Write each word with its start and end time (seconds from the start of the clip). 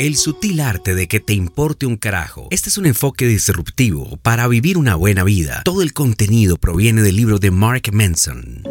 El 0.00 0.16
sutil 0.16 0.60
arte 0.60 0.94
de 0.94 1.08
que 1.08 1.20
te 1.20 1.34
importe 1.34 1.84
un 1.84 1.98
carajo. 1.98 2.48
Este 2.50 2.70
es 2.70 2.78
un 2.78 2.86
enfoque 2.86 3.26
disruptivo 3.26 4.16
para 4.22 4.48
vivir 4.48 4.78
una 4.78 4.94
buena 4.94 5.24
vida. 5.24 5.60
Todo 5.62 5.82
el 5.82 5.92
contenido 5.92 6.56
proviene 6.56 7.02
del 7.02 7.16
libro 7.16 7.38
de 7.38 7.50
Mark 7.50 7.82
Manson. 7.92 8.62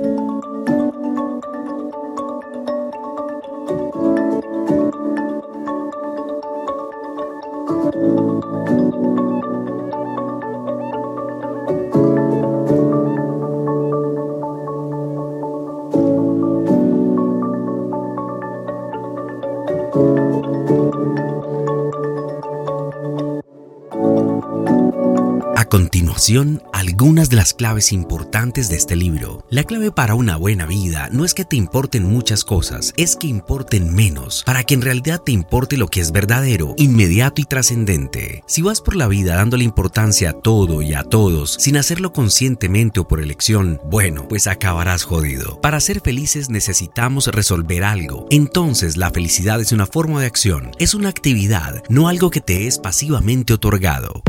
Algunas 26.73 27.29
de 27.29 27.37
las 27.37 27.53
claves 27.53 27.93
importantes 27.93 28.67
de 28.67 28.75
este 28.75 28.97
libro. 28.97 29.45
La 29.49 29.63
clave 29.63 29.89
para 29.89 30.15
una 30.15 30.35
buena 30.35 30.65
vida 30.65 31.07
no 31.13 31.23
es 31.23 31.33
que 31.33 31.45
te 31.45 31.55
importen 31.55 32.03
muchas 32.03 32.43
cosas, 32.43 32.93
es 32.97 33.15
que 33.15 33.27
importen 33.27 33.93
menos, 33.95 34.43
para 34.45 34.65
que 34.65 34.73
en 34.73 34.81
realidad 34.81 35.21
te 35.21 35.31
importe 35.31 35.77
lo 35.77 35.87
que 35.87 36.01
es 36.01 36.11
verdadero, 36.11 36.73
inmediato 36.77 37.39
y 37.39 37.45
trascendente. 37.45 38.43
Si 38.47 38.61
vas 38.61 38.81
por 38.81 38.97
la 38.97 39.07
vida 39.07 39.35
dándole 39.35 39.63
importancia 39.63 40.31
a 40.31 40.33
todo 40.33 40.81
y 40.81 40.93
a 40.93 41.03
todos, 41.03 41.55
sin 41.57 41.77
hacerlo 41.77 42.11
conscientemente 42.11 42.99
o 42.99 43.07
por 43.07 43.21
elección, 43.21 43.79
bueno, 43.85 44.27
pues 44.27 44.47
acabarás 44.47 45.05
jodido. 45.05 45.61
Para 45.61 45.79
ser 45.79 46.01
felices 46.01 46.49
necesitamos 46.49 47.27
resolver 47.27 47.85
algo. 47.85 48.27
Entonces 48.29 48.97
la 48.97 49.11
felicidad 49.11 49.61
es 49.61 49.71
una 49.71 49.85
forma 49.85 50.19
de 50.19 50.27
acción, 50.27 50.71
es 50.79 50.93
una 50.93 51.07
actividad, 51.07 51.81
no 51.87 52.09
algo 52.09 52.29
que 52.29 52.41
te 52.41 52.67
es 52.67 52.77
pasivamente 52.77 53.53
otorgado. 53.53 54.21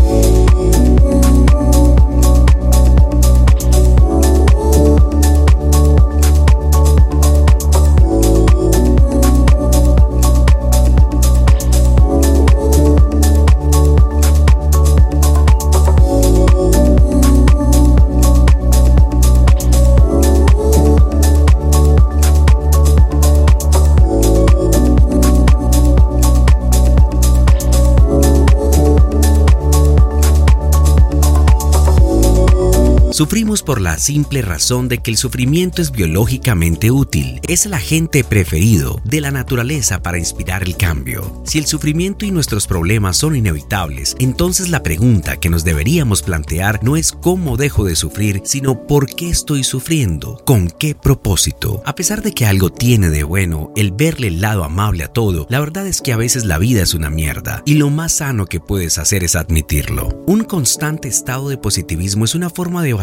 Sufrimos 33.21 33.63
por 33.63 33.83
la 33.83 33.99
simple 33.99 34.41
razón 34.41 34.89
de 34.89 34.97
que 34.97 35.11
el 35.11 35.19
sufrimiento 35.19 35.83
es 35.83 35.93
biológicamente 35.93 36.91
útil, 36.91 37.39
es 37.49 37.67
el 37.67 37.75
agente 37.75 38.25
preferido 38.25 39.03
de 39.05 39.21
la 39.21 39.31
naturaleza 39.31 40.01
para 40.01 40.17
inspirar 40.17 40.63
el 40.63 40.79
cambio. 40.79 41.43
Si 41.45 41.59
el 41.59 41.67
sufrimiento 41.67 42.25
y 42.25 42.31
nuestros 42.31 42.67
problemas 42.67 43.19
son 43.19 43.37
inevitables, 43.37 44.17
entonces 44.21 44.71
la 44.71 44.83
pregunta 44.83 45.37
que 45.37 45.51
nos 45.51 45.65
deberíamos 45.65 46.23
plantear 46.23 46.83
no 46.83 46.97
es 46.97 47.13
cómo 47.13 47.59
dejo 47.59 47.85
de 47.85 47.95
sufrir, 47.95 48.41
sino 48.47 48.87
por 48.87 49.15
qué 49.15 49.29
estoy 49.29 49.65
sufriendo, 49.65 50.43
con 50.47 50.71
qué 50.71 50.95
propósito. 50.95 51.83
A 51.85 51.95
pesar 51.95 52.23
de 52.23 52.33
que 52.33 52.47
algo 52.47 52.71
tiene 52.71 53.11
de 53.11 53.23
bueno 53.23 53.71
el 53.77 53.93
verle 53.93 54.29
el 54.29 54.41
lado 54.41 54.65
amable 54.65 55.05
a 55.05 55.09
todo, 55.09 55.47
la 55.51 55.61
verdad 55.61 55.87
es 55.87 56.01
que 56.01 56.15
a 56.15 56.17
veces 56.17 56.47
la 56.47 56.57
vida 56.57 56.83
es 56.83 56.95
una 56.95 57.11
mierda 57.11 57.63
y 57.67 57.75
lo 57.75 57.91
más 57.91 58.13
sano 58.13 58.47
que 58.47 58.61
puedes 58.61 58.97
hacer 58.97 59.25
es 59.25 59.37
admitirlo. 59.37 60.09
Un 60.27 60.45
constante 60.45 61.09
estado 61.09 61.51
de 61.51 61.59
positivismo 61.59 62.25
es 62.25 62.35
una 62.35 62.49
forma 62.49 62.83
de 62.83 62.95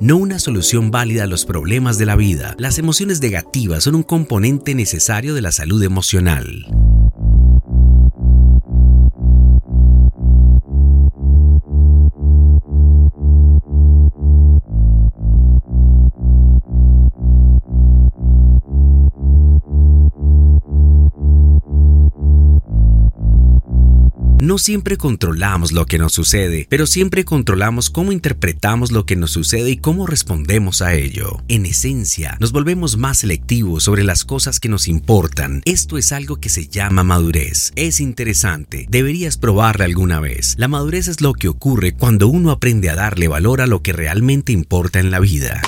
no 0.00 0.18
una 0.18 0.38
solución 0.38 0.90
válida 0.90 1.24
a 1.24 1.26
los 1.26 1.46
problemas 1.46 1.96
de 1.96 2.04
la 2.04 2.14
vida. 2.14 2.54
Las 2.58 2.78
emociones 2.78 3.22
negativas 3.22 3.84
son 3.84 3.94
un 3.94 4.02
componente 4.02 4.74
necesario 4.74 5.32
de 5.32 5.40
la 5.40 5.50
salud 5.50 5.82
emocional. 5.82 6.66
No 24.42 24.58
siempre 24.58 24.98
controlamos 24.98 25.72
lo 25.72 25.86
que 25.86 25.98
nos 25.98 26.12
sucede, 26.12 26.66
pero 26.68 26.86
siempre 26.86 27.24
controlamos 27.24 27.88
cómo 27.88 28.12
interpretamos 28.12 28.92
lo 28.92 29.06
que 29.06 29.16
nos 29.16 29.30
sucede 29.30 29.70
y 29.70 29.76
cómo 29.78 30.06
respondemos 30.06 30.82
a 30.82 30.92
ello. 30.92 31.42
En 31.48 31.64
esencia, 31.64 32.36
nos 32.38 32.52
volvemos 32.52 32.98
más 32.98 33.18
selectivos 33.18 33.84
sobre 33.84 34.04
las 34.04 34.26
cosas 34.26 34.60
que 34.60 34.68
nos 34.68 34.88
importan. 34.88 35.62
Esto 35.64 35.96
es 35.96 36.12
algo 36.12 36.36
que 36.36 36.50
se 36.50 36.68
llama 36.68 37.02
madurez. 37.02 37.72
Es 37.76 37.98
interesante, 37.98 38.86
deberías 38.90 39.38
probarla 39.38 39.86
alguna 39.86 40.20
vez. 40.20 40.54
La 40.58 40.68
madurez 40.68 41.08
es 41.08 41.22
lo 41.22 41.32
que 41.32 41.48
ocurre 41.48 41.94
cuando 41.94 42.28
uno 42.28 42.50
aprende 42.50 42.90
a 42.90 42.94
darle 42.94 43.28
valor 43.28 43.62
a 43.62 43.66
lo 43.66 43.80
que 43.80 43.94
realmente 43.94 44.52
importa 44.52 45.00
en 45.00 45.10
la 45.10 45.18
vida. 45.18 45.62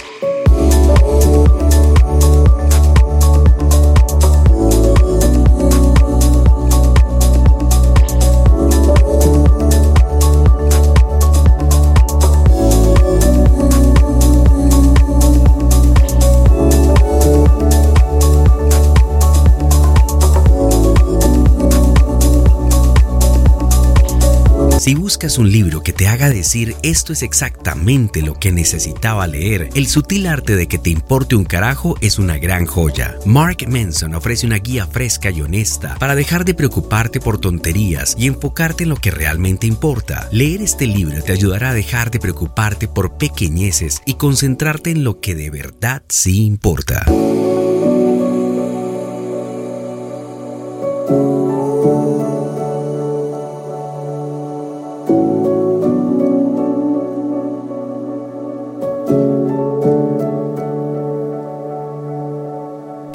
Buscas 25.18 25.38
un 25.38 25.50
libro 25.50 25.82
que 25.82 25.92
te 25.92 26.06
haga 26.06 26.30
decir 26.30 26.76
esto 26.84 27.12
es 27.12 27.24
exactamente 27.24 28.22
lo 28.22 28.34
que 28.34 28.52
necesitaba 28.52 29.26
leer, 29.26 29.68
El 29.74 29.88
sutil 29.88 30.28
arte 30.28 30.54
de 30.54 30.68
que 30.68 30.78
te 30.78 30.90
importe 30.90 31.34
un 31.34 31.42
carajo 31.42 31.96
es 32.00 32.20
una 32.20 32.38
gran 32.38 32.66
joya. 32.66 33.16
Mark 33.26 33.68
Manson 33.68 34.14
ofrece 34.14 34.46
una 34.46 34.58
guía 34.58 34.86
fresca 34.86 35.32
y 35.32 35.40
honesta 35.40 35.96
para 35.98 36.14
dejar 36.14 36.44
de 36.44 36.54
preocuparte 36.54 37.18
por 37.18 37.40
tonterías 37.40 38.14
y 38.16 38.28
enfocarte 38.28 38.84
en 38.84 38.90
lo 38.90 38.96
que 38.96 39.10
realmente 39.10 39.66
importa. 39.66 40.28
Leer 40.30 40.62
este 40.62 40.86
libro 40.86 41.20
te 41.20 41.32
ayudará 41.32 41.70
a 41.70 41.74
dejar 41.74 42.12
de 42.12 42.20
preocuparte 42.20 42.86
por 42.86 43.18
pequeñeces 43.18 44.02
y 44.06 44.14
concentrarte 44.14 44.92
en 44.92 45.02
lo 45.02 45.18
que 45.18 45.34
de 45.34 45.50
verdad 45.50 46.04
sí 46.08 46.44
importa. 46.44 47.04